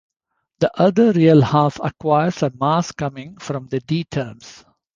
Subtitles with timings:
[0.61, 4.65] The other real half acquires a mass coming from the D-terms.